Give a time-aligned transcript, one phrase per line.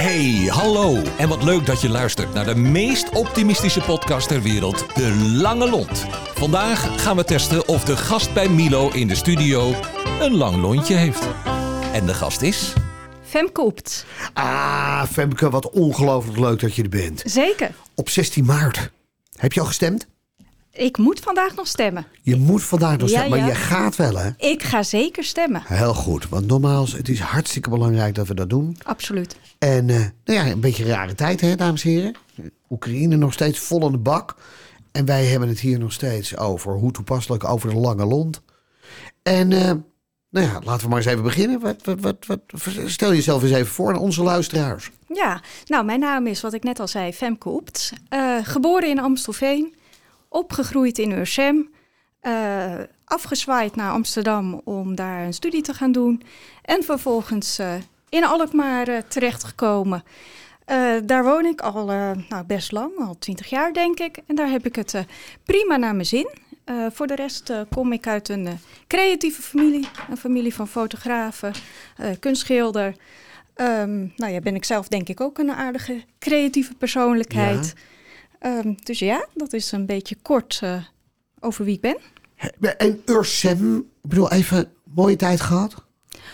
[0.00, 1.02] Hey, hallo.
[1.18, 5.70] En wat leuk dat je luistert naar de meest optimistische podcast ter wereld, De Lange
[5.70, 6.06] Lont.
[6.34, 9.74] Vandaag gaan we testen of de gast bij Milo in de studio
[10.20, 11.28] een lang lontje heeft.
[11.92, 12.72] En de gast is...
[13.22, 14.06] Femke Oept.
[14.32, 17.22] Ah, Femke, wat ongelooflijk leuk dat je er bent.
[17.24, 17.70] Zeker.
[17.94, 18.90] Op 16 maart.
[19.36, 20.06] Heb je al gestemd?
[20.72, 22.06] Ik moet vandaag nog stemmen.
[22.22, 24.30] Je moet vandaag nog Ja, stemmen, maar je gaat wel, hè?
[24.36, 25.62] Ik ga zeker stemmen.
[25.64, 28.76] Heel goed, want nogmaals, het is hartstikke belangrijk dat we dat doen.
[28.82, 29.36] Absoluut.
[29.58, 32.14] En eh, nou ja, een beetje rare tijd, hè, dames en heren.
[32.70, 34.36] Oekraïne nog steeds vol aan de bak.
[34.92, 38.40] En wij hebben het hier nog steeds over, hoe toepasselijk, over de lange lont.
[39.22, 39.72] En eh,
[40.30, 41.60] nou ja, laten we maar eens even beginnen.
[41.60, 42.40] Wat, wat, wat, wat,
[42.86, 44.90] stel jezelf eens even voor aan onze luisteraars.
[45.08, 47.92] Ja, nou, mijn naam is, wat ik net al zei, Femke Oept.
[48.08, 49.74] Eh, geboren in Amstelveen.
[50.32, 51.70] Opgegroeid in Ursem.
[52.20, 56.22] eh, afgezwaaid naar Amsterdam om daar een studie te gaan doen.
[56.62, 57.74] En vervolgens eh,
[58.08, 60.02] in Alkmaar eh, terechtgekomen.
[61.04, 61.84] Daar woon ik al
[62.28, 64.18] nou, best lang, al twintig jaar denk ik.
[64.26, 65.04] En daar heb ik het
[65.44, 66.30] prima naar mijn zin.
[66.92, 68.48] Voor de rest kom ik uit een
[68.86, 69.88] creatieve familie.
[70.10, 71.52] Een familie van fotografen,
[72.20, 72.94] kunstschilder.
[73.54, 77.74] Ehm, nou ja, ben ik zelf denk ik ook een aardige creatieve persoonlijkheid.
[78.40, 80.74] Ehm, dus ja, dat is een beetje kort eh,
[81.40, 81.96] over wie ik ben.
[82.78, 85.74] En Ursem, ik bedoel even, mooie tijd gehad?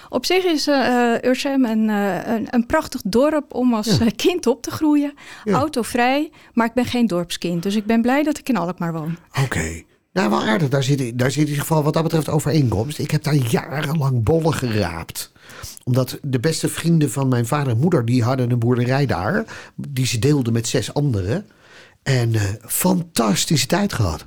[0.09, 4.07] Op zich is eh, Ursem een, een, een prachtig dorp om als Ja.
[4.17, 5.15] kind op te groeien.
[5.45, 5.53] Ja.
[5.59, 7.63] Autovrij, maar ik ben geen dorpskind.
[7.63, 9.17] Dus ik ben blij dat ik in Alkmaar woon.
[9.45, 9.83] Oké.
[10.13, 10.69] Nou, wel aardig.
[10.69, 12.99] Daar zit, daar zit in ieder geval wat dat betreft overeenkomst.
[12.99, 15.33] Ik heb daar jarenlang bollen geraapt.
[15.85, 18.05] Omdat de beste vrienden van mijn vader en moeder...
[18.05, 19.45] die hadden een boerderij daar.
[19.75, 21.47] Die ze deelden met zes anderen.
[22.07, 24.27] En eh, fantastische tijd gehad.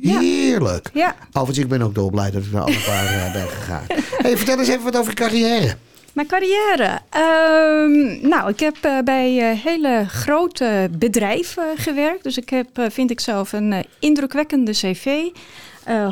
[0.00, 0.18] Ja.
[0.18, 0.90] Heerlijk.
[0.92, 3.84] Ja, Overigens, ik ben ook dolblij dat ik naar Alkmaar eh, ben gegaan.
[4.22, 5.76] hey, vertel eens even wat over je carrière.
[6.12, 6.98] Mijn carrière.
[7.10, 12.22] Ehm, nou, ik heb eh, bij eh, hele grote bedrijven gewerkt.
[12.22, 15.22] Dus ik heb, vind ik zelf, een indrukwekkende cv.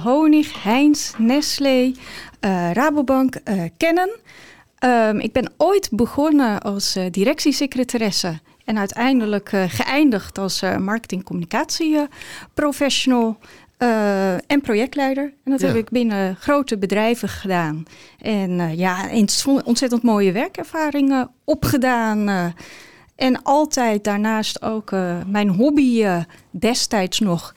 [0.03, 1.93] Honig, Heinz, Nestlé,
[2.73, 3.37] Rabobank,
[3.79, 4.11] Canon.
[4.79, 8.41] Ehm, ik ben ooit begonnen als directiesecretaresse.
[8.67, 13.37] En uiteindelijk eh, geëindigd als eh marketing-communicatie-professional.
[13.77, 15.33] eh, en projectleider.
[15.45, 15.67] En dat Ja.
[15.67, 17.85] heb ik binnen grote bedrijven gedaan.
[18.21, 19.09] En eh, ja,
[19.65, 22.53] ontzettend mooie werkervaringen opgedaan.
[23.17, 24.91] en altijd daarnaast ook
[25.27, 26.05] mijn hobby
[26.51, 27.55] destijds nog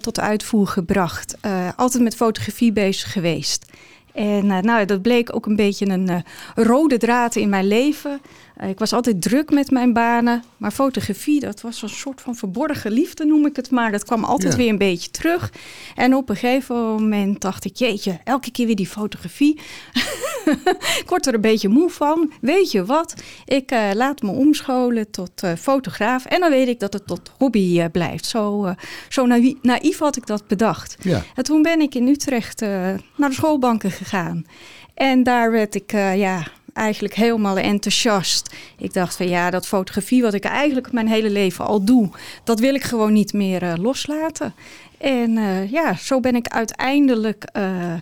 [0.00, 1.36] tot uitvoer gebracht.
[1.76, 3.66] Altijd met fotografie bezig geweest.
[4.14, 6.24] En nou, dat bleek ook een beetje een
[6.54, 8.20] rode draad in mijn leven.
[8.60, 10.42] Eh, ik was altijd druk met mijn banen.
[10.56, 13.92] Maar fotografie, dat was een soort van verborgen liefde, noem ik het maar.
[13.92, 14.58] Dat kwam altijd Ja.
[14.58, 15.52] weer een beetje terug.
[15.94, 19.60] En op een gegeven moment dacht ik, jeetje, elke keer weer die fotografie.
[21.02, 22.32] ik word er een beetje moe van.
[22.40, 23.14] Weet je wat?
[23.44, 26.24] Ik eh, laat me omscholen tot eh, fotograaf.
[26.24, 28.26] En dan weet ik dat het tot hobby blijft.
[28.26, 28.74] Zo,
[29.08, 30.96] zo naïef, naïef had ik dat bedacht.
[31.00, 31.22] Ja.
[31.34, 34.44] En toen ben ik in Utrecht naar de schoolbanken gegaan.
[34.94, 36.42] En daar werd ik ja,
[36.72, 38.54] eigenlijk helemaal enthousiast.
[38.78, 42.10] Ik dacht van ja, dat fotografie wat ik eigenlijk mijn hele leven al doe,
[42.44, 44.54] dat wil ik gewoon niet meer eh, loslaten.
[44.98, 47.94] En eh, ja, zo ben ik uiteindelijk eh,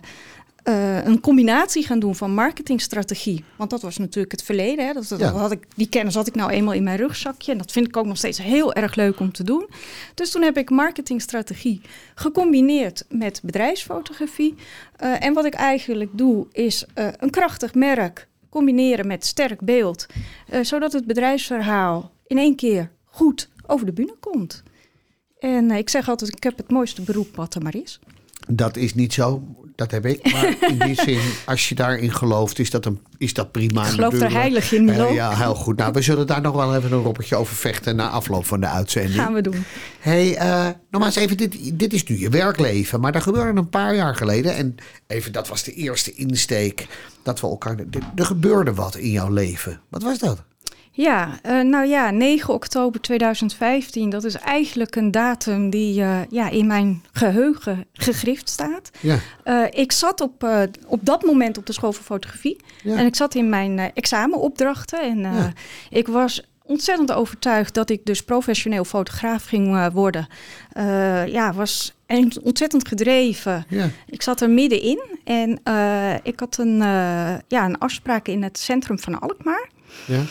[1.05, 3.43] een combinatie gaan doen van marketingstrategie.
[3.55, 4.85] Want dat was natuurlijk het verleden.
[4.85, 4.93] Hè?
[4.93, 5.31] Dat, dat Ja.
[5.31, 7.51] had ik, die kennis had ik nou eenmaal in mijn rugzakje.
[7.51, 9.69] En dat vind ik ook nog steeds heel erg leuk om te doen.
[10.15, 11.81] Dus toen heb ik marketingstrategie
[12.15, 14.55] gecombineerd met bedrijfsfotografie.
[14.97, 20.05] En wat ik eigenlijk doe is een krachtig merk combineren met sterk beeld.
[20.47, 24.63] eh, zodat het bedrijfsverhaal in één keer goed over de bühne komt.
[25.39, 27.99] En eh, ik zeg altijd, ik heb het mooiste beroep wat er maar is.
[28.47, 29.41] Dat is niet zo.
[29.79, 30.31] Dat heb ik.
[30.31, 33.83] Maar in die zin, als je daarin gelooft, is dat, een, is dat prima.
[33.85, 34.89] Ik geloof er heilig in.
[34.89, 35.77] Eh, ja, heel goed.
[35.77, 38.67] Nou, we zullen daar nog wel even een robbertje over vechten na afloop van de
[38.67, 39.15] uitzending.
[39.15, 39.65] Gaan we doen.
[39.99, 42.99] hey, eh nogmaals even, dit, dit is nu je werkleven.
[42.99, 44.55] Maar dat gebeurde een paar jaar geleden.
[44.55, 44.75] En
[45.07, 46.87] even, dat was de eerste insteek
[47.23, 47.75] dat we elkaar...
[48.15, 49.81] Er gebeurde wat in jouw leven.
[49.89, 50.43] Wat was dat?
[50.99, 56.49] Ja, eh, nou ja, 9 oktober 2015, dat is eigenlijk een datum die eh, ja,
[56.49, 58.89] in mijn geheugen gegrift staat.
[58.99, 59.17] Ja.
[59.43, 60.47] Eh, ik zat op,
[60.87, 62.97] op dat moment op de school voor fotografie Ja.
[62.97, 65.53] en ik zat in mijn examenopdrachten en Ja.
[65.89, 70.27] ik was ontzettend overtuigd dat ik dus professioneel fotograaf ging worden.
[71.27, 73.65] Ja, was en ontzettend gedreven.
[73.69, 73.89] Ja.
[74.05, 75.61] Ik zat er middenin en
[76.23, 76.77] ik had een,
[77.47, 79.69] ja, een afspraak in het centrum van Alkmaar.
[80.05, 80.21] Ja.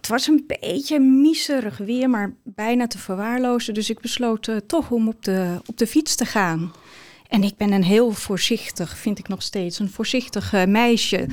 [0.00, 3.74] Het was een beetje miserig weer, maar bijna te verwaarlozen.
[3.74, 6.72] Dus ik besloot eh, toch om op de, op de fiets te gaan.
[7.28, 11.26] En ik ben een heel voorzichtig, vind ik nog steeds, een voorzichtig eh, meisje.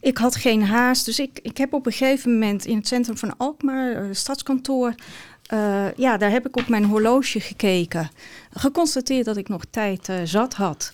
[0.00, 3.16] Ik had geen haast, dus ik, ik heb op een gegeven moment in het centrum
[3.16, 4.94] van Alkmaar, uh, stadskantoor,
[5.96, 8.10] ja, daar heb ik op mijn horloge gekeken.
[8.50, 10.92] Geconstateerd dat ik nog tijd zat had.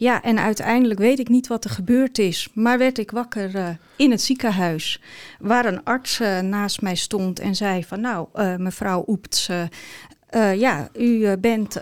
[0.00, 2.48] Ja, en uiteindelijk weet ik niet wat er gebeurd is.
[2.54, 5.00] Maar werd ik wakker uh, in het ziekenhuis.
[5.38, 9.50] Waar een arts uh, naast mij stond en zei van nou, uh, mevrouw Oepts.
[10.56, 11.80] ja, u bent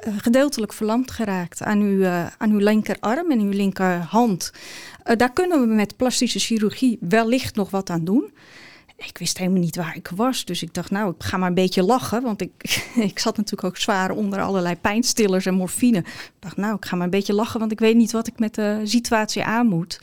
[0.00, 2.06] gedeeltelijk verlamd geraakt aan uw,
[2.38, 4.52] aan uw linkerarm en uw linkerhand.
[5.16, 8.32] daar kunnen we met plastische chirurgie wellicht nog wat aan doen.
[8.96, 10.44] Ik wist helemaal niet waar ik was.
[10.44, 12.22] Dus ik dacht, nou, ik ga maar een beetje lachen.
[12.22, 15.98] Want ik, ik zat natuurlijk ook zwaar onder allerlei pijnstillers en morfine.
[15.98, 18.38] Ik dacht, nou, ik ga maar een beetje lachen, want ik weet niet wat ik
[18.38, 20.00] met de situatie aan moet.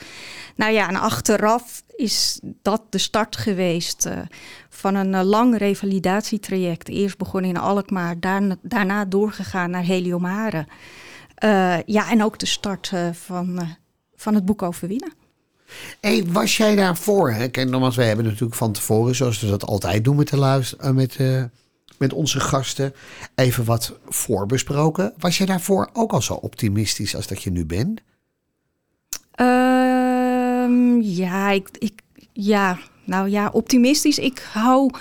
[0.55, 4.19] Nou ja, en achteraf is dat de start geweest uh,
[4.69, 6.89] van een uh, lang revalidatietraject.
[6.89, 10.67] Eerst begonnen in Alkmaar, daarna, daarna doorgegaan naar Heliomare.
[11.43, 13.59] Uh, ja, en ook de start van,
[14.15, 15.22] van het boek Overwinnen.
[16.25, 17.31] Was jij daarvoor?
[17.31, 17.47] Hè?
[17.47, 20.93] Kijk, nogmaals, wij hebben natuurlijk van tevoren, zoals we dat altijd doen met, de luister,
[20.93, 21.43] met, uh,
[21.97, 22.93] met onze gasten,
[23.35, 25.13] even wat voorbesproken.
[25.17, 28.01] Was jij daarvoor ook al zo optimistisch als dat je nu bent?
[29.41, 32.01] Uh, ja, ik, ik,
[32.33, 34.17] ja, nou ja, optimistisch.
[34.17, 34.91] Ik hou,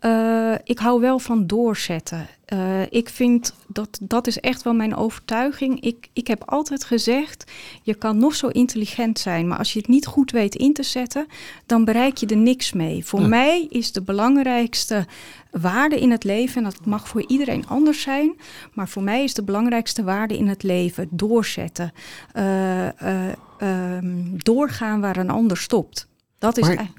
[0.00, 2.26] uh, ik hou wel van doorzetten.
[2.52, 5.80] Uh, ik vind dat dat is echt wel mijn overtuiging.
[5.80, 7.52] Ik, ik heb altijd gezegd:
[7.82, 10.82] je kan nog zo intelligent zijn, maar als je het niet goed weet in te
[10.82, 11.26] zetten,
[11.66, 13.04] dan bereik je er niks mee.
[13.04, 13.26] Voor ja.
[13.26, 15.06] mij is de belangrijkste
[15.50, 18.36] waarde in het leven, en dat mag voor iedereen anders zijn,
[18.72, 21.92] maar voor mij is de belangrijkste waarde in het leven doorzetten,
[22.36, 26.08] uh, uh, um, doorgaan waar een ander stopt.
[26.38, 26.90] Dat is maar...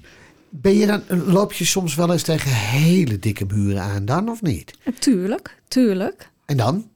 [0.50, 4.42] Ben je dan, loop je soms wel eens tegen hele dikke muren aan dan of
[4.42, 4.78] niet?
[4.98, 6.30] Tuurlijk, tuurlijk.
[6.46, 6.88] En dan?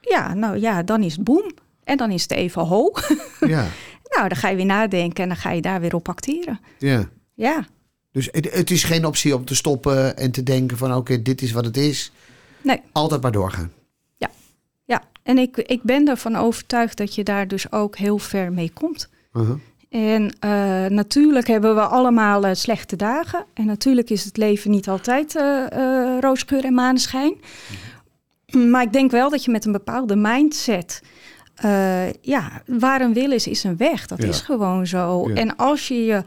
[0.00, 1.52] Ja, nou ja, dan is het boem.
[1.84, 2.92] En dan is het even ho.
[3.40, 3.66] Ja.
[4.14, 6.60] nou, dan ga je weer nadenken en dan ga je daar weer op acteren.
[6.78, 7.08] Ja.
[7.34, 7.66] Ja.
[8.12, 11.42] Dus het, het is geen optie om te stoppen en te denken van oké, dit
[11.42, 12.12] is wat het is.
[12.62, 12.80] Nee.
[12.92, 13.72] Altijd maar doorgaan.
[14.16, 14.30] Ja,
[14.84, 15.02] ja.
[15.22, 19.08] En ik, ik ben ervan overtuigd dat je daar dus ook heel ver mee komt.
[19.32, 19.58] Uh -huh.
[19.94, 23.44] En uh, natuurlijk hebben we allemaal uh, slechte dagen.
[23.52, 27.34] En natuurlijk is het leven niet altijd uh, roosgeur en maneschijn.
[28.46, 28.70] -hmm.
[28.70, 31.02] Maar ik denk wel dat je met een bepaalde mindset.
[32.20, 34.06] ja, waar een wil is, is een weg.
[34.06, 34.28] Dat Ja.
[34.28, 35.28] is gewoon zo.
[35.28, 35.34] Ja.
[35.34, 36.22] En als je je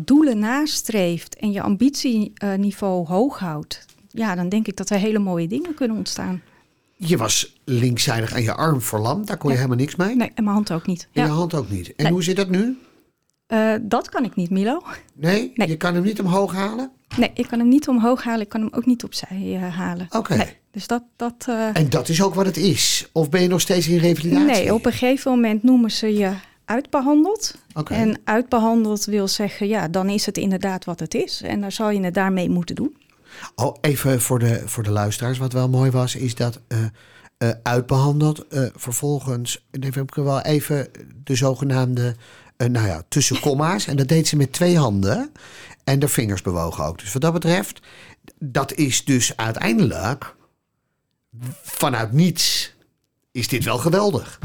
[0.00, 3.84] doelen nastreeft en je ambitieniveau hoog houdt.
[4.08, 6.42] Ja, dan denk ik dat er hele mooie dingen kunnen ontstaan.
[7.02, 9.26] Je was linkszijdig aan je arm verlamd.
[9.26, 10.16] Daar kon je helemaal niks mee.
[10.16, 11.02] Nee, en mijn hand ook niet.
[11.12, 11.28] En Ja.
[11.28, 11.94] je hand ook niet.
[11.94, 12.12] En Nee.
[12.12, 12.78] hoe zit dat nu?
[13.46, 14.82] Eh, dat kan ik niet, Milo.
[15.14, 15.52] Nee?
[15.54, 15.68] Nee.
[15.68, 16.90] Je kan hem niet omhoog halen?
[17.16, 18.40] Nee, ik kan hem niet omhoog halen.
[18.40, 20.06] Ik kan hem ook niet opzij eh, halen.
[20.10, 20.36] Oké.
[20.36, 21.02] Nee, dus dat...
[21.16, 23.08] dat eh, En dat is ook wat het is?
[23.12, 24.46] Of ben je nog steeds in revalidatie?
[24.46, 26.32] nee, op een gegeven moment noemen ze je
[26.64, 27.54] uitbehandeld.
[27.74, 27.94] Oké.
[27.94, 31.42] En uitbehandeld wil zeggen, ja, dan is het inderdaad wat het is.
[31.42, 32.96] En dan zal je het daarmee moeten doen.
[33.54, 35.38] Oh, even voor de, voor de luisteraars.
[35.38, 36.78] Wat wel mooi was, is dat eh,
[37.38, 38.46] eh, uitbehandeld.
[38.48, 40.88] eh, vervolgens heb ik wel even
[41.24, 42.16] de zogenaamde,
[42.56, 43.86] nou ja, tussen komma's.
[43.86, 45.32] En dat deed ze met twee handen.
[45.84, 46.98] En de vingers bewogen ook.
[46.98, 47.80] Dus wat dat betreft,
[48.38, 50.36] dat is dus uiteindelijk
[51.62, 52.74] vanuit niets.
[53.32, 54.38] Is dit wel geweldig?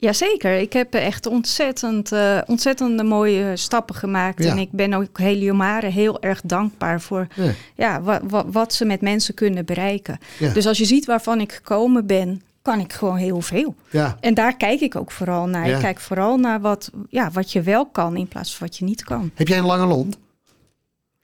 [0.00, 4.44] Jazeker, ik heb echt ontzettend, eh, ontzettende mooie stappen gemaakt.
[4.44, 4.50] Ja.
[4.50, 7.52] En ik ben ook Heliomare heel erg dankbaar voor Ja.
[7.74, 10.18] ja, wa- wa- wat ze met mensen kunnen bereiken.
[10.38, 10.52] Ja.
[10.52, 13.74] Dus als je ziet waarvan ik gekomen ben, kan ik gewoon heel veel.
[13.90, 14.16] Ja.
[14.20, 15.68] En daar kijk ik ook vooral naar.
[15.68, 18.84] Ik kijk vooral naar wat, ja, wat je wel kan in plaats van wat je
[18.84, 19.30] niet kan.
[19.34, 20.18] Heb jij een lange lont?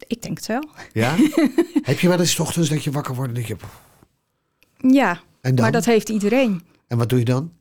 [0.07, 0.65] Ik denk het wel.
[0.93, 1.15] Ja.
[1.83, 3.57] heb je wel eens ochtends dat je wakker wordt en denk je...
[4.95, 5.65] Ja, En dan?
[5.65, 6.63] maar dat heeft iedereen.
[6.89, 7.53] En wat doe je dan?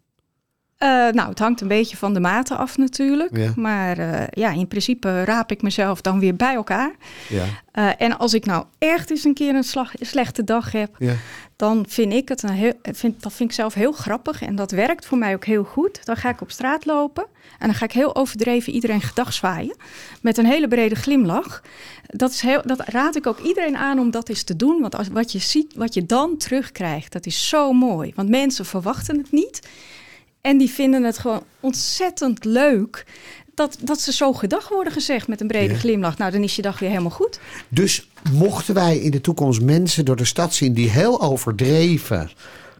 [0.78, 3.38] Eh, nou, het hangt een beetje van de mate af natuurlijk.
[3.38, 3.52] Ja.
[3.56, 6.92] Maar eh, ja, in principe raap ik mezelf dan weer bij elkaar.
[7.30, 7.44] Ja.
[7.72, 10.96] Eh, en als ik nou echt eens een keer een, slag, een slechte dag heb,
[11.00, 11.14] Ja.
[11.56, 14.42] dan vind ik het een heel, vind, dat vind ik zelf heel grappig.
[14.42, 16.06] En dat werkt voor mij ook heel goed.
[16.06, 17.26] Dan ga ik op straat lopen
[17.60, 19.76] en dan ga ik heel overdreven iedereen gedag zwaaien.
[20.22, 21.62] Met een hele brede glimlach.
[22.08, 24.82] Dat, is heel, dat raad ik ook iedereen aan om dat eens te doen.
[24.82, 28.12] Want als, wat je ziet, wat je dan terugkrijgt, dat is zo mooi.
[28.16, 29.68] Want mensen verwachten het niet.
[30.46, 33.06] En die vinden het gewoon ontzettend leuk.
[33.56, 35.80] Dat, dat ze zo gedag worden gezegd met een brede Ja.
[35.80, 36.18] glimlach.
[36.18, 37.40] Nou, dan is je dag weer helemaal goed.
[37.70, 42.30] Dus mochten wij in de toekomst mensen door de stad zien die heel overdreven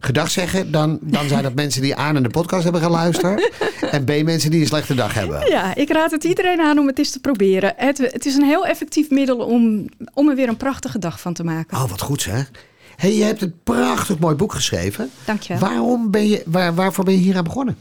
[0.00, 3.50] gedag zeggen, dan, dan zijn dat mensen die aan in de podcast hebben geluisterd.
[3.90, 5.48] en B mensen die een slechte dag hebben.
[5.50, 7.72] Ja, ik raad het iedereen aan om het eens te proberen.
[7.76, 11.34] Het, het is een heel effectief middel om, om er weer een prachtige dag van
[11.34, 11.76] te maken.
[11.76, 12.50] Oh, wat goed zeg.
[12.96, 15.10] Hey, je hebt een prachtig mooi boek geschreven.
[15.24, 15.58] Dank je.
[15.58, 17.76] Waarom ben je, waar, waarvoor ben je hier aan begonnen?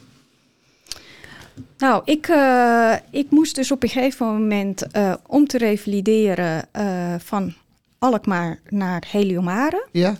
[1.77, 7.15] Nou, ik, uh, ik moest dus op een gegeven moment uh, om te revalideren uh,
[7.17, 7.53] van
[7.99, 9.87] Alkmaar naar Heliomare.
[9.91, 10.17] Ja.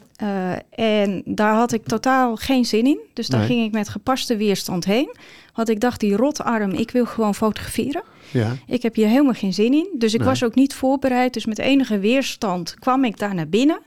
[0.70, 3.00] en daar had ik totaal geen zin in.
[3.14, 3.48] Dus daar nee.
[3.48, 5.16] ging ik met gepaste weerstand heen.
[5.54, 8.04] Want ik dacht, die rotarm, ik wil gewoon fotograferen.
[8.32, 8.56] Ja.
[8.68, 9.88] Ik heb hier helemaal geen zin in.
[9.98, 10.30] Dus ik nee.
[10.30, 11.34] was ook niet voorbereid.
[11.34, 13.80] Dus met enige weerstand kwam ik daar naar binnen.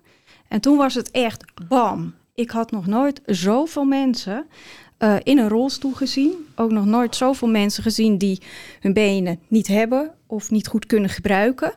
[0.48, 2.14] En toen was het echt bam.
[2.34, 4.46] Ik had nog nooit zoveel mensen
[4.98, 6.32] uh, in een rolstoel gezien.
[6.54, 8.42] Ook nog nooit zoveel mensen gezien die
[8.80, 11.74] hun benen niet hebben of niet goed kunnen gebruiken.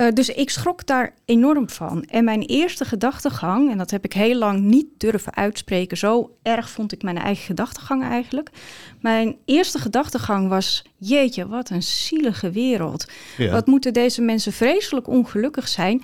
[0.00, 2.04] Uh, dus ik schrok daar enorm van.
[2.04, 6.70] En mijn eerste gedachtegang, en dat heb ik heel lang niet durven uitspreken, zo erg
[6.70, 8.50] vond ik mijn eigen gedachtegang eigenlijk.
[9.00, 13.06] Mijn eerste gedachtegang was: jeetje, wat een zielige wereld.
[13.36, 13.50] Ja.
[13.50, 16.02] Wat moeten deze mensen vreselijk ongelukkig zijn.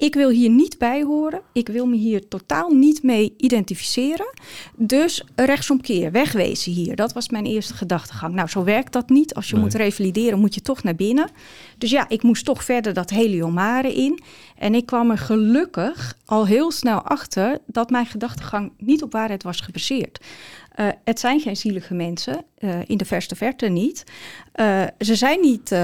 [0.00, 1.40] Ik wil hier niet bij horen.
[1.52, 4.32] Ik wil me hier totaal niet mee identificeren.
[4.76, 6.96] Dus rechtsomkeer, wegwezen hier.
[6.96, 8.34] Dat was mijn eerste gedachtegang.
[8.34, 9.34] Nou, zo werkt dat niet.
[9.34, 9.62] Als je nee.
[9.62, 11.30] moet revalideren, moet je toch naar binnen.
[11.78, 14.22] Dus ja, ik moest toch verder dat heliomare in.
[14.58, 19.42] En ik kwam er gelukkig al heel snel achter dat mijn gedachtegang niet op waarheid
[19.42, 20.24] was gebaseerd.
[20.76, 24.04] Uh, het zijn geen zielige mensen, uh, in de verste verte niet.
[24.54, 25.74] Uh, ze zijn niet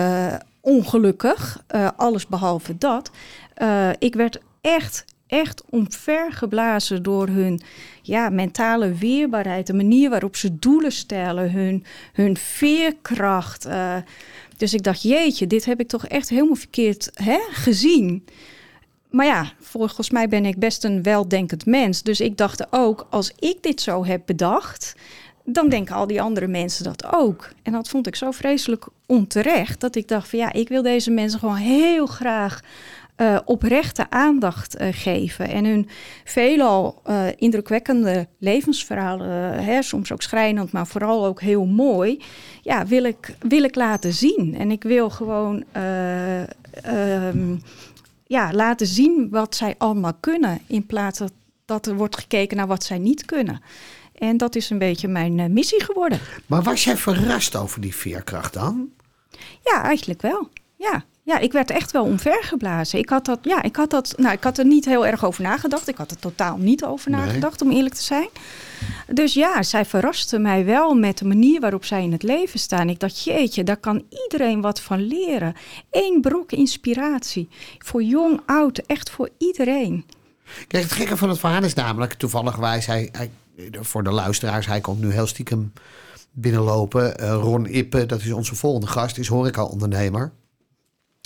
[0.67, 1.63] ongelukkig,
[1.97, 3.11] alles behalve dat.
[3.63, 7.61] Uh, ik werd echt, echt omvergeblazen door hun
[8.03, 13.67] ja, mentale weerbaarheid, de manier waarop ze doelen stellen, hun, hun veerkracht.
[13.67, 13.97] Uh,
[14.57, 18.25] dus ik dacht, jeetje, dit heb ik toch echt helemaal verkeerd hè, gezien.
[19.11, 22.03] Maar ja, volgens mij ben ik best een weldenkend mens.
[22.03, 24.95] Dus ik dacht ook, als ik dit zo heb bedacht,
[25.47, 27.51] dan denken al die andere mensen dat ook.
[27.63, 31.11] En dat vond ik zo vreselijk onterecht, dat ik dacht van ja, ik wil deze
[31.11, 32.61] mensen gewoon heel graag
[33.17, 35.49] uh, oprechte aandacht uh, geven.
[35.49, 35.89] En hun
[36.25, 42.23] veelal uh, indrukwekkende levensverhalen, soms ook schrijnend, maar vooral ook heel mooi,
[42.63, 44.55] ja, wil ik, wil ik laten zien.
[44.59, 45.65] En ik wil gewoon
[47.27, 47.61] um,
[48.27, 51.21] ja, laten zien wat zij allemaal kunnen, in plaats
[51.65, 53.61] dat er wordt gekeken naar wat zij niet kunnen.
[54.19, 56.21] En dat is een beetje mijn missie geworden.
[56.47, 58.89] Maar was jij verrast over die veerkracht dan?
[59.65, 60.49] Ja, eigenlijk wel.
[60.77, 62.99] Ja, ja, ik werd echt wel omvergeblazen.
[62.99, 65.43] Ik had, dat, ja, ik, had dat, nou, ik had er niet heel erg over
[65.43, 65.89] nagedacht.
[65.89, 67.21] Ik had er totaal niet over nee.
[67.21, 68.29] nagedacht, om eerlijk te zijn.
[69.07, 72.89] Dus ja, zij verraste mij wel met de manier waarop zij in het leven staan.
[72.89, 75.55] Ik dacht, jeetje, daar kan iedereen wat van leren.
[75.91, 77.49] Eén brok inspiratie.
[77.79, 80.05] Voor jong, oud, echt voor iedereen.
[80.67, 83.31] Kijk, het gekke van het verhaal is namelijk, toevallig wijs hij, hij
[83.73, 85.73] voor de luisteraars, hij komt nu heel stiekem
[86.31, 87.23] binnenlopen.
[87.23, 90.33] Uh, Ron Ippe, dat is onze volgende gast, is horeca-ondernemer.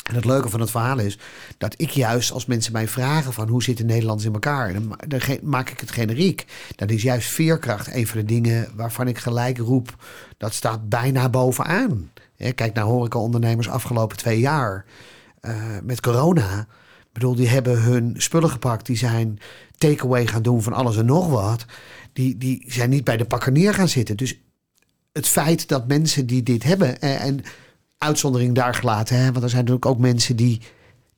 [0.02, 1.18] En het leuke van het verhaal is
[1.58, 4.96] dat ik juist als mensen mij vragen van hoe zitten Nederlanders in elkaar, dan,
[5.42, 6.46] maak ik het generiek.
[6.76, 9.94] Dan is juist veerkracht een van de dingen waarvan ik gelijk roep,
[10.36, 12.10] dat staat bijna bovenaan.
[12.54, 14.84] Kijk naar horecaondernemers afgelopen twee jaar
[15.42, 16.66] uh, met corona.
[17.00, 19.38] Ik bedoel, die hebben hun spullen gepakt, die zijn
[19.76, 21.64] takeaway gaan doen van alles en nog wat.
[22.12, 24.16] Die, die zijn niet bij de pakker neer gaan zitten.
[24.16, 24.38] Dus
[25.12, 27.40] het feit dat mensen die dit hebben en, en
[27.98, 29.16] uitzondering daar gelaten.
[29.16, 29.32] Hè?
[29.32, 30.60] Want er zijn natuurlijk ook mensen die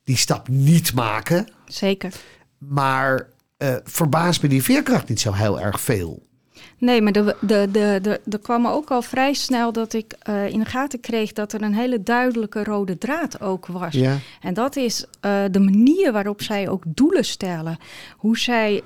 [0.04, 1.48] die stap niet maken.
[1.66, 2.12] Zeker.
[2.58, 6.22] Maar uh, verbaast me die veerkracht niet zo heel erg veel.
[6.78, 10.48] Nee, maar er de, de, de, de, kwam ook al vrij snel dat ik uh,
[10.48, 13.94] in de gaten kreeg dat er een hele duidelijke rode draad ook was.
[13.94, 14.18] Ja.
[14.40, 17.78] En dat is uh, de manier waarop zij ook doelen stellen.
[18.16, 18.80] Hoe zij uh,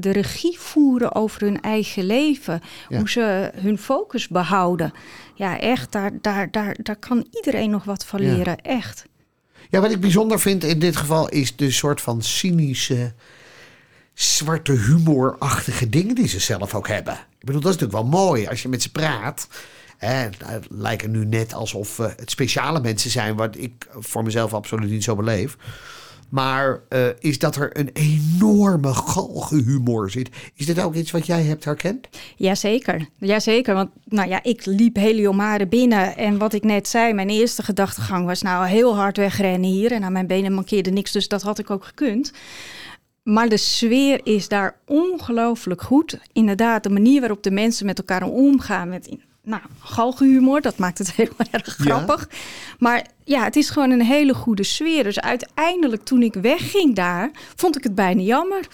[0.00, 2.60] de regie voeren over hun eigen leven.
[2.88, 2.98] Ja.
[2.98, 4.92] Hoe ze hun focus behouden.
[5.34, 8.58] Ja, echt, daar, daar, daar, daar kan iedereen nog wat van leren.
[8.62, 8.70] Ja.
[8.70, 9.06] Echt.
[9.70, 13.12] Ja, wat ik bijzonder vind in dit geval is de soort van cynische
[14.14, 17.14] zwarte humorachtige dingen die ze zelf ook hebben.
[17.14, 19.48] Ik bedoel, dat is natuurlijk wel mooi als je met ze praat.
[19.96, 20.36] Het
[20.68, 25.04] lijken nu net alsof uh, het speciale mensen zijn, wat ik voor mezelf absoluut niet
[25.04, 25.56] zo beleef.
[26.32, 30.28] Maar uh, is dat er een enorme galgenhumor zit.
[30.54, 32.08] Is dit ook iets wat jij hebt herkend?
[32.36, 33.74] Jazeker, jazeker.
[33.74, 36.16] Want nou ja, ik liep Heliomare binnen.
[36.16, 39.92] En wat ik net zei, mijn eerste gedachtegang was nou heel hard wegrennen hier.
[39.92, 42.32] En aan mijn benen mankeerde niks, dus dat had ik ook gekund.
[43.22, 46.18] Maar de sfeer is daar ongelooflijk goed.
[46.32, 51.12] Inderdaad, de manier waarop de mensen met elkaar omgaan met nou, galgenhumor, dat maakt het
[51.22, 52.26] heel erg grappig.
[52.30, 52.36] Ja.
[52.78, 55.04] Maar ja, het is gewoon een hele goede sfeer.
[55.04, 58.66] Dus uiteindelijk toen ik wegging daar, vond ik het bijna jammer.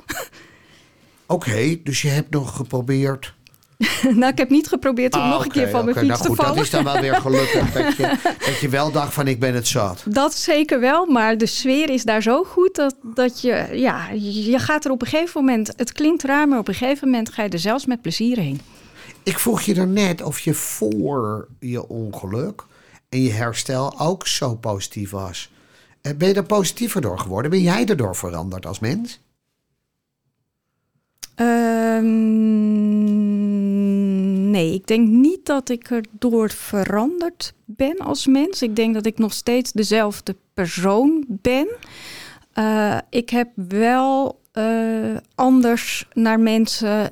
[1.26, 3.34] Oké, okay, dus je hebt nog geprobeerd
[4.20, 6.28] nou, ik heb niet geprobeerd om Ah, nog een keer van mijn fiets nou, goed,
[6.36, 6.54] te vallen.
[6.54, 9.54] Dat is dan wel weer gelukkig dat je, dat je wel dacht van ik ben
[9.54, 10.02] het zat.
[10.06, 14.58] Dat zeker wel, maar de sfeer is daar zo goed dat, dat je, ja, je
[14.58, 17.42] gaat er op een gegeven moment, het klinkt raar, maar op een gegeven moment ga
[17.42, 18.60] je er zelfs met plezier heen.
[19.22, 22.64] Ik vroeg je daarnet of je voor je ongeluk
[23.08, 25.50] en je herstel ook zo positief was.
[26.00, 27.50] Eh, Ben je er positiever door geworden?
[27.50, 29.20] Ben jij erdoor veranderd als mens?
[31.34, 33.07] Ehm,
[34.50, 38.62] nee, ik denk niet dat ik erdoor veranderd ben als mens.
[38.62, 41.68] Ik denk dat ik nog steeds dezelfde persoon ben.
[42.52, 47.10] Eh, ik heb wel eh, anders naar mensen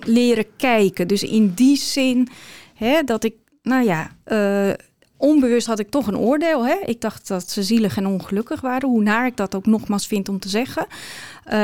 [0.00, 1.08] leren kijken.
[1.08, 2.28] Dus in die zin
[2.74, 4.70] hè, dat ik, nou ja, eh,
[5.16, 6.66] onbewust had ik toch een oordeel.
[6.66, 6.76] Hè?
[6.84, 10.28] Ik dacht dat ze zielig en ongelukkig waren, hoe naar ik dat ook nogmaals vind
[10.28, 10.86] om te zeggen.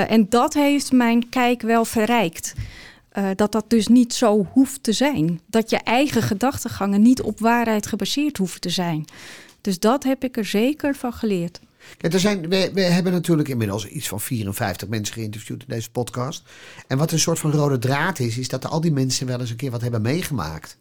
[0.08, 2.54] En dat heeft mijn kijk wel verrijkt.
[3.16, 5.40] Eh, dat dat dus niet zo hoeft te zijn.
[5.46, 9.04] Dat je eigen gedachtegangen niet op waarheid gebaseerd hoeven te zijn.
[9.60, 11.60] Dus dat heb ik er zeker van geleerd.
[12.00, 16.42] Er zijn, we, we hebben natuurlijk inmiddels iets van 54 mensen geïnterviewd in deze podcast.
[16.86, 19.50] En wat een soort van rode draad is, is dat al die mensen wel eens
[19.50, 20.78] een keer wat hebben meegemaakt.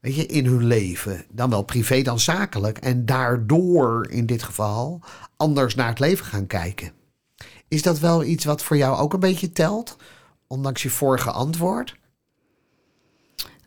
[0.00, 1.24] Weet je, in hun leven.
[1.30, 2.78] Dan wel privé, dan zakelijk.
[2.78, 5.00] En daardoor in dit geval
[5.36, 6.92] anders naar het leven gaan kijken.
[7.68, 9.96] Is dat wel iets wat voor jou ook een beetje telt?
[10.46, 11.96] Ondanks je vorige antwoord?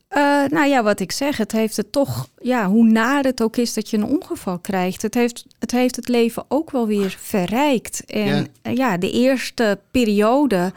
[0.08, 3.58] Eh, nou ja, wat ik zeg, het heeft het toch, ja, hoe naar het ook
[3.58, 7.18] is dat je een ongeval krijgt, het heeft het, heeft het leven ook wel weer
[7.20, 8.06] verrijkt.
[8.06, 8.72] En Ja.
[8.72, 10.74] ja de eerste periode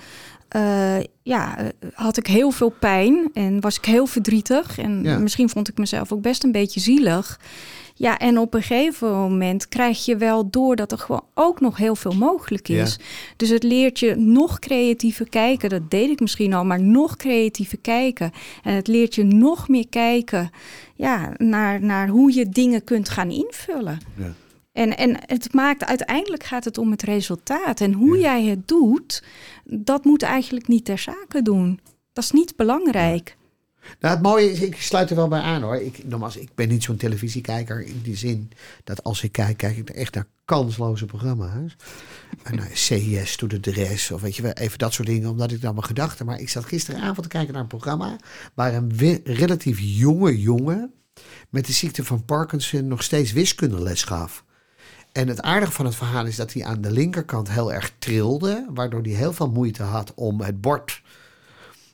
[0.49, 4.79] eh, ja, eh, had ik heel veel pijn en was ik heel verdrietig.
[4.79, 5.19] En Ja.
[5.19, 7.41] misschien vond ik mezelf ook best een beetje zielig.
[8.01, 11.77] Ja, en op een gegeven moment krijg je wel door dat er gewoon ook nog
[11.77, 12.99] heel veel mogelijk is.
[13.37, 15.69] Dus het leert je nog creatiever kijken.
[15.69, 18.33] Dat deed ik misschien al, maar nog creatiever kijken.
[18.63, 20.51] En het leert je nog meer kijken
[20.95, 23.99] ja, naar, naar hoe je dingen kunt gaan invullen.
[24.17, 24.33] Ja.
[24.73, 27.81] En, en het maakt uiteindelijk gaat het om het resultaat.
[27.81, 29.23] En hoe jij het doet,
[29.65, 31.81] dat moet eigenlijk niet ter zake doen.
[32.13, 33.37] Dat is niet belangrijk.
[34.01, 35.77] Nou, het mooie is, ik sluit er wel bij aan hoor.
[35.77, 38.51] Ik, nogmaals, ik ben niet zo'n televisiekijker in die zin
[38.85, 41.77] dat als ik kijk, kijk ik echt naar kansloze programma's.
[42.43, 45.61] En CIS to the dress of weet je wel, even dat soort dingen, omdat ik
[45.61, 46.27] dan mijn gedachten.
[46.27, 48.17] Maar ik zat gisteravond te kijken naar een programma
[48.55, 50.93] waar een relatief jonge jongen
[51.49, 54.45] met de ziekte van Parkinson nog steeds wiskundeles gaf.
[55.13, 58.67] En het aardige van het verhaal is dat hij aan de linkerkant heel erg trilde,
[58.75, 61.03] waardoor hij heel veel moeite had om het bord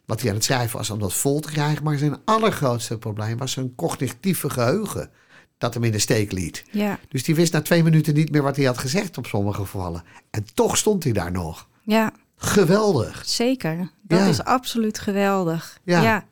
[0.07, 1.85] wat hij aan het schrijven was om dat vol te krijgen.
[1.85, 5.11] Maar zijn allergrootste probleem was zijn cognitieve geheugen.
[5.59, 6.65] Dat hem in de steek liet.
[6.71, 9.61] Ja, Dus die wist na twee minuten niet meer wat hij had gezegd op sommige
[9.61, 10.03] gevallen.
[10.31, 11.69] En toch stond hij daar nog.
[11.83, 13.23] ja Geweldig.
[13.27, 13.91] zeker.
[14.03, 14.27] Dat Ja.
[14.27, 15.79] is absoluut geweldig.
[15.85, 16.03] Ja.
[16.03, 16.25] Ja.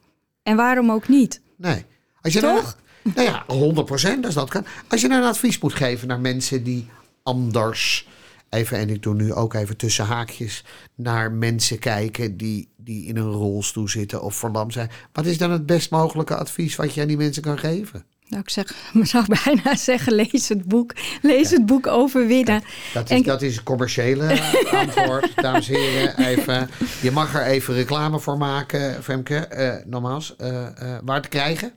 [0.42, 1.40] En waarom ook niet?
[1.56, 1.84] Nee.
[2.20, 2.76] Als je Toch?
[3.02, 4.64] Nou, nou ja, 100 procent als dat kan.
[4.88, 6.88] Als je nou een advies moet geven naar mensen die
[7.22, 8.08] anders...
[8.54, 10.64] Even, en ik doe nu ook even tussen haakjes...
[10.94, 14.90] naar mensen kijken die, die in een rolstoel zitten of verlamd zijn.
[15.12, 18.04] Wat is dan het best mogelijke advies wat je aan die mensen kan geven?
[18.28, 20.92] Nou, ik zeg, ik zou bijna zeggen, lees het boek.
[21.22, 22.62] Lees het boek Overwinnen.
[22.94, 24.40] Dat is, En- dat is het commerciële
[24.82, 26.18] antwoord, dames en heren.
[26.18, 26.70] Even,
[27.02, 29.36] je mag er even reclame voor maken, Femke.
[29.36, 31.72] Eh nogmaals, eh, eh, waar te krijgen?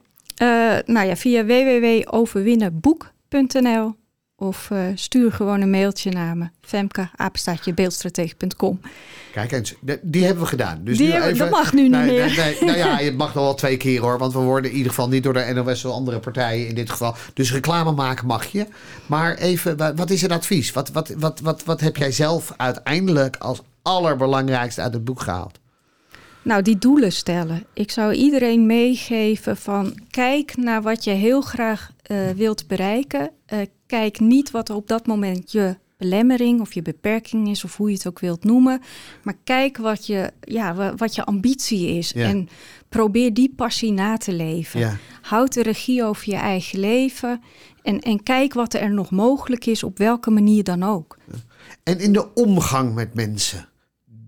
[0.86, 3.96] Nou ja, via www.overwinnenboek.nl
[4.40, 6.48] of eh, stuur gewoon een mailtje naar me.
[6.62, 7.10] Femke,
[7.76, 8.80] beeldstratege.com.
[9.32, 10.80] Kijk eens, die hebben we gedaan.
[10.84, 12.36] Dus Die nu hebben- even, dat mag nu niet nee, meer.
[12.38, 14.18] Nee, nee, nou ja, het mag nog wel twee keer hoor.
[14.18, 16.90] Want we worden in ieder geval niet door de NOS of andere partijen in dit
[16.90, 17.16] geval.
[17.34, 18.66] Dus reclame maken mag je.
[19.06, 20.72] Maar even, wa- wat is het advies?
[20.72, 25.60] Wat, wat, wat, wat, wat heb jij zelf uiteindelijk als allerbelangrijkste uit het boek gehaald?
[26.42, 27.66] Nou, die doelen stellen.
[27.74, 33.30] Ik zou iedereen meegeven van kijk naar wat je heel graag eh, wilt bereiken.
[33.46, 37.88] Eh, kijk niet wat op dat moment je belemmering of je beperking is of hoe
[37.90, 38.82] je het ook wilt noemen.
[39.24, 42.28] Maar kijk wat je, ja, wa- wat je ambitie is Ja.
[42.28, 42.50] en
[42.90, 44.80] probeer die passie na te leven.
[44.80, 44.98] Ja.
[45.22, 47.42] Houd de regie over je eigen leven
[47.84, 51.18] en, en kijk wat er nog mogelijk is op welke manier dan ook.
[51.84, 53.70] En in de omgang met mensen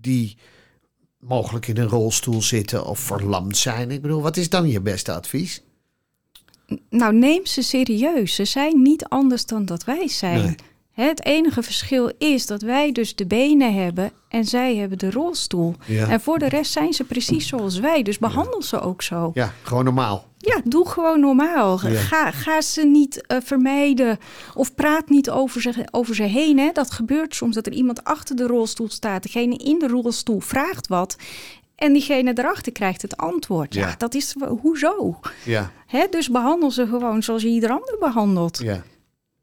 [0.00, 0.36] die
[1.18, 3.90] mogelijk in een rolstoel zitten of verlamd zijn.
[3.90, 5.62] Ik bedoel, wat is dan je beste advies?
[6.90, 8.34] Nou, neem ze serieus.
[8.34, 10.42] Ze zijn niet anders dan dat wij zijn.
[10.44, 10.54] Nee.
[10.92, 15.10] Hè, Het enige verschil is dat wij dus de benen hebben en zij hebben de
[15.10, 15.74] rolstoel.
[15.86, 16.08] Ja.
[16.08, 18.02] En voor de rest zijn ze precies zoals wij.
[18.02, 19.30] Dus behandel ze ook zo.
[19.34, 20.28] Ja, gewoon normaal.
[20.38, 21.88] Ja, doe gewoon normaal.
[21.88, 22.00] Ja.
[22.00, 24.18] Ga, ga ze niet eh, vermijden
[24.54, 26.58] of praat niet over ze, over ze heen.
[26.58, 26.70] Hè.
[26.72, 29.22] Dat gebeurt soms dat er iemand achter de rolstoel staat.
[29.22, 31.16] Degene in de rolstoel vraagt wat.
[31.80, 33.74] En diegene erachter krijgt het antwoord.
[33.74, 33.94] Ja, Ja.
[33.98, 35.20] dat is hoezo?
[35.44, 38.58] Ja, Hè, dus behandel ze gewoon zoals je ieder ander behandelt.
[38.58, 38.82] ja.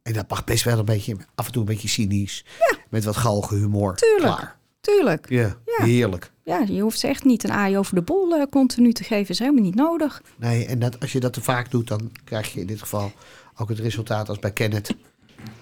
[0.04, 2.46] En dat mag best wel een beetje, af en toe een beetje cynisch.
[2.90, 3.96] Met wat galge humor.
[3.96, 4.22] Tuurlijk.
[4.36, 4.58] Klaar.
[4.82, 5.30] Tuurlijk.
[5.30, 5.86] Ja, Ja.
[5.86, 6.32] heerlijk.
[6.44, 9.30] Ja, je hoeft ze echt niet een aai over de bol eh, continu te geven.
[9.30, 10.22] is helemaal niet nodig.
[10.36, 13.12] Nee, en dat, als je dat te vaak doet, dan krijg je in dit geval
[13.56, 14.96] ook het resultaat als bij Kenneth.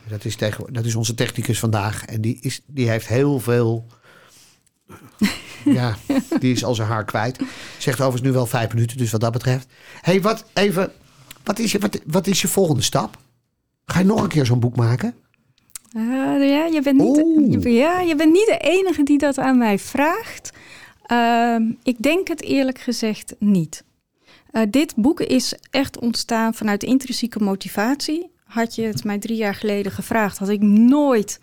[0.07, 2.05] Dat is, tegen, dat is onze technicus vandaag.
[2.05, 3.85] En die, is, die heeft heel veel.
[5.65, 5.95] Ja,
[6.39, 7.39] die is al zijn haar kwijt.
[7.77, 9.67] Zegt overigens nu wel vijf minuten, dus wat dat betreft.
[10.01, 10.91] hey, wat even.
[11.43, 13.17] Wat is, je, wat, wat is je volgende stap?
[13.85, 15.15] Ga je nog een keer zo'n boek maken?
[15.95, 19.57] Eh, ja, je bent niet, je, ja, je bent niet de enige die dat aan
[19.57, 20.51] mij vraagt.
[21.05, 23.83] Ehm, ik denk het eerlijk gezegd niet.
[24.51, 28.31] Eh, dit boek is echt ontstaan vanuit intrinsieke motivatie.
[28.43, 31.39] Had je het mij drie jaar geleden gevraagd, had ik nooit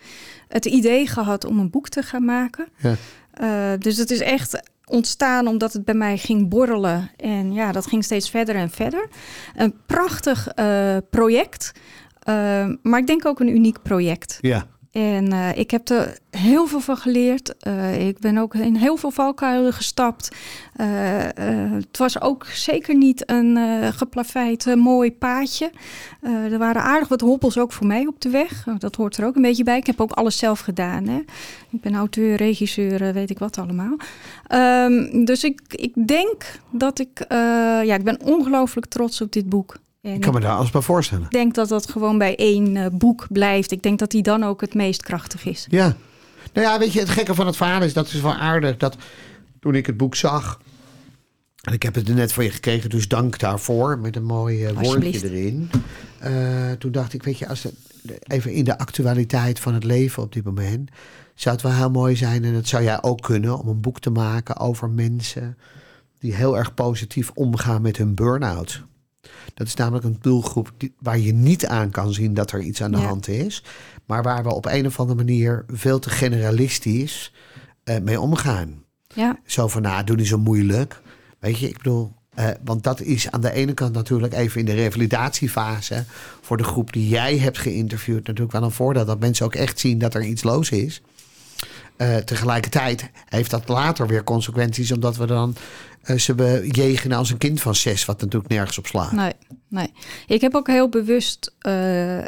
[0.48, 2.68] het idee gehad om een boek te gaan maken.
[2.76, 2.96] Ja.
[3.32, 7.10] Eh, dus het is echt ontstaan omdat het bij mij ging borrelen.
[7.16, 9.08] En ja, dat ging steeds verder en verder.
[9.56, 11.72] Een prachtig eh, project.
[12.18, 14.38] Eh, maar ik denk ook een uniek project.
[14.40, 14.66] Ja.
[14.92, 17.56] En eh, ik heb er heel veel van geleerd.
[17.56, 20.36] Eh, ik ben ook in heel veel valkuilen gestapt.
[20.76, 20.86] Eh,
[21.72, 23.58] het was ook zeker niet een
[23.92, 25.70] geplaveid mooi paadje.
[26.22, 28.64] Er waren aardig wat hobbels ook voor mij op de weg.
[28.78, 29.76] Dat hoort er ook een beetje bij.
[29.76, 31.06] Ik heb ook alles zelf gedaan.
[31.06, 31.18] Hè.
[31.70, 33.96] Ik ben auteur, regisseur, weet ik wat allemaal.
[34.46, 37.24] Ehm, dus ik, ik denk dat ik...
[37.28, 39.76] ja, ik ben ongelooflijk trots op dit boek.
[40.02, 41.24] En Ik kan me daar alles bij voorstellen.
[41.24, 43.70] ik denk dat dat gewoon bij één eh, boek blijft.
[43.70, 45.66] Ik denk dat die dan ook het meest krachtig is.
[45.70, 45.96] Ja.
[46.52, 48.96] Nou ja, weet je, het gekke van het verhaal is, dat is wel aardig, dat
[49.60, 50.60] toen ik het boek zag,
[51.62, 54.64] en ik heb het er net voor je gekregen, dus dank daarvoor, met een mooi
[54.64, 55.70] eh, woordje erin.
[56.18, 57.74] Eh, toen dacht ik, weet je, als het,
[58.22, 60.90] even in de actualiteit van het leven op dit moment,
[61.34, 64.00] zou het wel heel mooi zijn, en dat zou jij ook kunnen, om een boek
[64.00, 65.58] te maken over mensen
[66.18, 68.82] die heel erg positief omgaan met hun burn-out.
[69.54, 72.82] Dat is namelijk een doelgroep die, waar je niet aan kan zien dat er iets
[72.82, 73.04] aan de Ja.
[73.06, 73.64] hand is.
[74.06, 77.32] Maar waar we op een of andere manier veel te generalistisch
[77.84, 78.82] eh, mee omgaan.
[79.14, 81.00] Ja, Zo van, nou, doe niet zo moeilijk.
[81.38, 82.12] Weet je, ik bedoel...
[82.34, 86.04] eh, want dat is aan de ene kant natuurlijk even in de revalidatiefase...
[86.40, 89.04] voor de groep die jij hebt geïnterviewd natuurlijk wel een voordeel.
[89.04, 91.02] Dat mensen ook echt zien dat er iets los is.
[91.96, 94.92] Eh, tegelijkertijd heeft dat later weer consequenties...
[94.92, 95.54] omdat we dan
[96.02, 98.04] eh, ze bejegenen als een kind van zes...
[98.04, 99.12] wat natuurlijk nergens op slaat.
[99.12, 99.32] nee,
[99.68, 99.92] nee.
[100.26, 102.18] Ik heb ook heel bewust eh,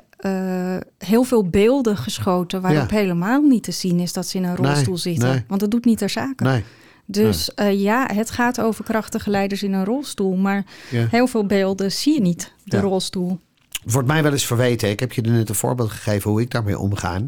[0.98, 2.61] heel veel beelden geschoten...
[2.61, 5.29] waarop helemaal niet te zien is dat ze in een Nee, rolstoel zitten.
[5.29, 5.44] nee.
[5.48, 6.44] Want dat doet niet ter zake.
[6.44, 6.64] Nee,
[7.07, 10.37] Dus ja, het gaat over krachtige leiders in een rolstoel.
[10.37, 11.07] Maar Ja.
[11.11, 12.83] heel veel beelden zie je niet, de Ja.
[12.83, 13.38] rolstoel.
[13.85, 14.90] wordt mij wel eens verweten.
[14.90, 17.20] Ik heb je er net een voorbeeld gegeven hoe ik daarmee omga.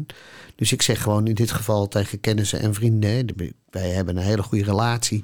[0.57, 3.09] Dus ik zeg gewoon in dit geval tegen kennissen en vrienden.
[3.09, 3.23] hè,
[3.69, 5.23] Wij hebben een hele goede relatie.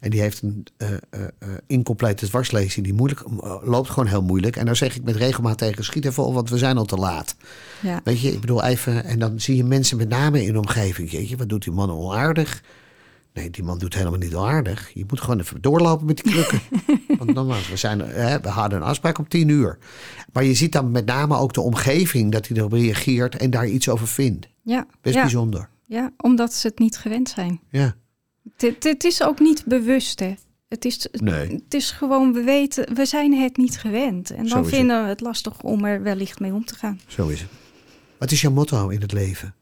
[0.00, 0.98] En die heeft een eh, eh,
[1.38, 2.84] eh, incomplete dwarslezing.
[2.84, 3.24] Die moeilijk,
[3.62, 4.56] loopt gewoon heel moeilijk.
[4.56, 6.96] En dan zeg ik met regelmaat tegen schiet even op, want we zijn al te
[6.96, 7.36] laat.
[7.82, 8.00] Ja.
[8.04, 9.04] Weet je, ik bedoel even.
[9.04, 11.10] En dan zie je mensen met name in de omgeving.
[11.10, 12.62] Jeetje, wat doet die man onaardig?
[13.34, 14.90] Nee, die man doet helemaal niet onaardig.
[14.94, 16.60] Je moet gewoon even doorlopen met die krukken.
[17.18, 19.78] Want nogmaals, we, zijn, hè, we hadden een afspraak om tien uur.
[20.32, 23.68] Maar je ziet dan met name ook de omgeving dat hij erop reageert en daar
[23.68, 24.48] iets over vindt.
[24.62, 25.68] Ja, Best ja, bijzonder.
[25.86, 27.60] ja, omdat ze het niet gewend zijn.
[27.70, 27.94] Ja.
[28.56, 30.34] Het, is ook niet bewust, hè.
[30.68, 31.50] Het is, Nee.
[31.64, 34.30] het is gewoon, we weten, we zijn het niet gewend.
[34.30, 34.68] En dan het.
[34.68, 37.00] vinden we het lastig om er wellicht mee om te gaan.
[37.06, 37.50] Zo is het.
[38.18, 39.54] Wat is jouw motto in het leven?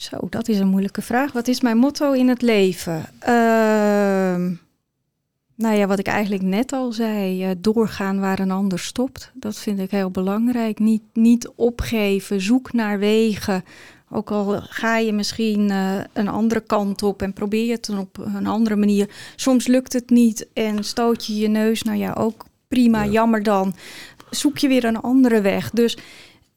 [0.00, 1.32] Zo, dat is een moeilijke vraag.
[1.32, 3.04] Wat is mijn motto in het leven?
[3.18, 4.52] Ehm,
[5.54, 9.30] nou ja, wat ik eigenlijk net al zei, eh, doorgaan waar een ander stopt.
[9.34, 10.78] Dat vind ik heel belangrijk.
[10.78, 13.64] Niet, niet opgeven, zoek naar wegen.
[14.10, 18.18] Ook al ga je misschien eh, een andere kant op en probeer je het op
[18.18, 19.08] een andere manier.
[19.36, 21.82] Soms lukt het niet en stoot je je neus.
[21.82, 23.10] Nou ja, ook prima, Ja.
[23.10, 23.74] jammer dan.
[24.30, 25.70] Zoek je weer een andere weg.
[25.70, 25.98] Dus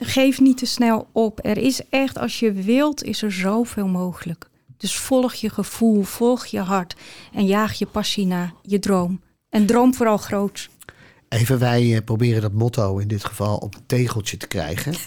[0.05, 1.39] geef niet te snel op.
[1.45, 4.49] Er is echt, als je wilt, is er zoveel mogelijk.
[4.77, 6.95] Dus volg je gevoel, volg je hart
[7.33, 9.21] en jaag je passie na, je droom.
[9.49, 10.69] En droom vooral groot.
[11.29, 14.93] Even, wij eh, proberen dat motto in dit geval op een tegeltje te krijgen.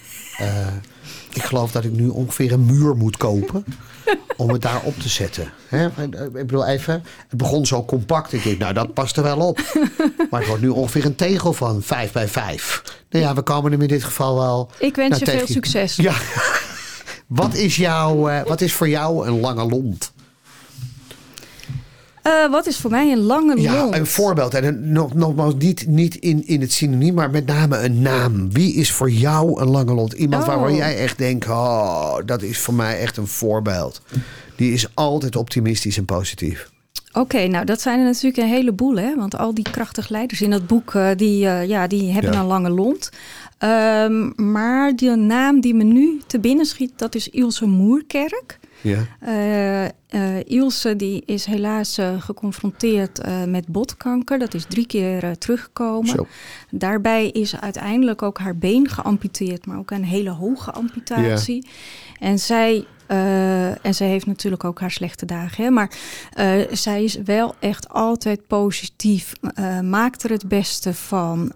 [1.36, 3.64] ik geloof dat ik nu ongeveer een muur moet kopen
[4.36, 5.52] om het daar op te zetten.
[5.68, 5.86] Hè?
[5.86, 8.32] Ik bedoel even, het begon zo compact.
[8.32, 9.58] Ik denk, nou dat past er wel op.
[10.30, 12.82] Maar het wordt nu ongeveer een tegel van 5 bij 5.
[13.10, 14.70] Nou ja, we komen hem in dit geval wel...
[14.78, 15.96] Ik wens Nou, je veel succes.
[15.96, 16.14] Ja.
[17.26, 20.12] Wat is, jouw, eh, wat is voor jou een lange lont?
[22.26, 23.94] Eh, wat is voor mij een lange Ja, lont?
[23.94, 24.54] een voorbeeld.
[24.54, 28.52] En nog, nogmaals, niet, niet in, in het synoniem, maar met name een naam.
[28.52, 30.12] Wie is voor jou een lange lont?
[30.12, 30.48] Iemand Oh.
[30.48, 34.00] waarvan jij echt denkt, oh, dat is voor mij echt een voorbeeld.
[34.56, 36.70] Die is altijd optimistisch en positief.
[37.12, 39.14] Oké, nou dat zijn er natuurlijk een heleboel, hè?
[39.16, 42.40] Want al die krachtige leiders in dat boek, uh, die, uh, ja, die hebben Ja.
[42.40, 43.10] een lange lont.
[43.64, 48.58] Um, maar de naam die me nu te binnen schiet, dat is Ilse Moerkerk.
[48.86, 49.90] Ja.
[50.10, 54.38] Uh, Ilse die is helaas geconfronteerd met botkanker.
[54.38, 56.08] Dat is drie keer teruggekomen.
[56.08, 56.26] Zo.
[56.70, 61.64] Daarbij is uiteindelijk ook haar been geamputeerd, maar ook een hele hoge amputatie.
[61.64, 61.70] Ja.
[62.26, 65.64] En zij uh, en zij heeft natuurlijk ook haar slechte dagen.
[65.64, 65.70] Hè?
[65.70, 65.90] Maar
[66.38, 69.32] uh, zij is wel echt altijd positief.
[69.58, 71.52] Uh, maakt er het beste van.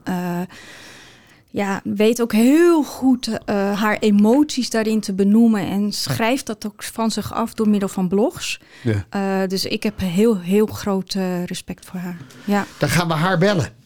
[1.51, 3.39] Ja, weet ook heel goed
[3.75, 5.67] haar emoties daarin te benoemen.
[5.67, 8.61] En schrijft dat ook van zich af door middel van blogs.
[8.83, 9.47] Ja.
[9.47, 12.17] dus ik heb heel, heel groot respect voor haar.
[12.45, 12.67] Ja.
[12.79, 13.79] Dan gaan we haar bellen.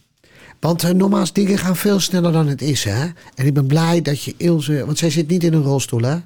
[0.64, 2.84] Want uh, nogmaals, dingen gaan veel sneller dan het is.
[2.84, 3.04] Hè?
[3.34, 4.84] En ik ben blij dat je Ilse...
[4.86, 6.16] Want zij zit niet in een rolstoel, hè?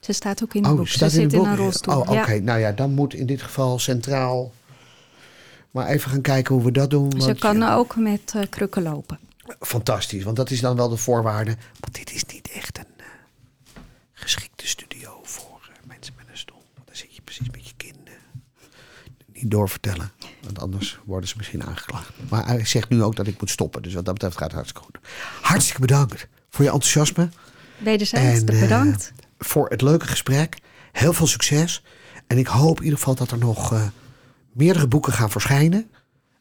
[0.00, 0.88] Ze staat ook in een oh, boek.
[0.88, 1.94] Staat Ze in zit een in een rolstoel.
[1.94, 2.10] Oh, oké.
[2.10, 2.38] Okay.
[2.38, 4.52] Nou ja, dan moet in dit geval centraal...
[5.70, 7.12] Maar even gaan kijken hoe we dat doen.
[7.12, 9.18] Ze want, kan ja, ook met uh, krukken lopen.
[9.60, 11.56] Fantastisch, want dat is dan wel de voorwaarde.
[11.80, 13.04] Want dit is niet echt een uh,
[14.12, 16.62] geschikte studio voor uh, mensen met een stoel.
[16.74, 17.94] Want dan zit je precies met je kin
[19.34, 20.10] niet doorvertellen.
[20.42, 22.10] Want anders worden ze misschien aangeklaagd.
[22.28, 23.82] Maar hij zegt nu ook dat ik moet stoppen.
[23.82, 24.98] Dus wat dat betreft gaat het hartstikke goed.
[25.42, 27.28] Hartstikke bedankt voor je enthousiasme.
[27.78, 29.12] Wederzijds, en, bedankt.
[29.16, 30.58] Uh, voor het leuke gesprek.
[30.92, 31.82] Heel veel succes.
[32.26, 33.90] En ik hoop in ieder geval dat er nog
[34.52, 35.90] meerdere boeken gaan verschijnen.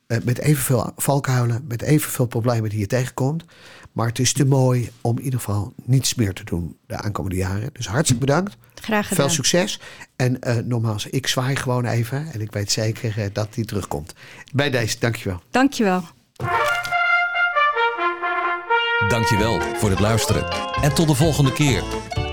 [0.08, 3.44] Uh, met evenveel valkuilen, met evenveel problemen die je tegenkomt.
[3.92, 7.36] Maar het is te mooi om in ieder geval niets meer te doen de aankomende
[7.38, 7.70] jaren.
[7.74, 8.58] Dus hartstikke bedankt.
[8.76, 9.26] Graag gedaan.
[9.26, 9.80] Veel succes.
[10.16, 12.32] En uh, nogmaals, ik zwaai gewoon even.
[12.34, 14.14] En ik weet zeker uh, dat die terugkomt.
[14.54, 15.42] Bij deze, dankjewel.
[15.50, 16.04] Dankjewel.
[19.08, 20.52] Dankjewel voor het luisteren.
[20.82, 21.84] En tot de volgende keer,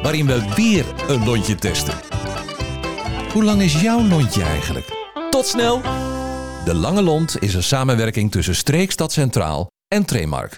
[0.03, 1.95] waarin we weer een lontje testen.
[3.33, 4.87] Hoe lang is jouw lontje eigenlijk?
[5.31, 6.10] Tot snel!
[6.65, 10.49] De Lange Lont is een samenwerking tussen Streekstad Centraal en Tremark.